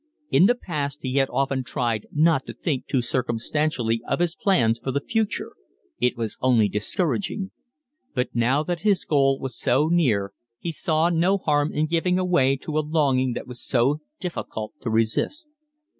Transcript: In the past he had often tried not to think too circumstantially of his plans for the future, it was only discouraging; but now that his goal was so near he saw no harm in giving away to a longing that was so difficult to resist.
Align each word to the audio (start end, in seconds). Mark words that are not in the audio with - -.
In 0.31 0.47
the 0.47 0.55
past 0.55 1.01
he 1.03 1.17
had 1.17 1.29
often 1.29 1.63
tried 1.63 2.07
not 2.11 2.47
to 2.47 2.53
think 2.55 2.87
too 2.87 3.03
circumstantially 3.03 4.01
of 4.07 4.17
his 4.19 4.33
plans 4.33 4.79
for 4.79 4.89
the 4.91 4.99
future, 4.99 5.53
it 5.99 6.17
was 6.17 6.39
only 6.41 6.67
discouraging; 6.67 7.51
but 8.15 8.29
now 8.33 8.63
that 8.63 8.79
his 8.79 9.05
goal 9.05 9.37
was 9.37 9.55
so 9.55 9.89
near 9.89 10.33
he 10.57 10.71
saw 10.71 11.09
no 11.09 11.37
harm 11.37 11.71
in 11.71 11.85
giving 11.85 12.17
away 12.17 12.55
to 12.57 12.79
a 12.79 12.79
longing 12.79 13.33
that 13.33 13.45
was 13.45 13.61
so 13.63 14.01
difficult 14.19 14.73
to 14.81 14.89
resist. 14.89 15.47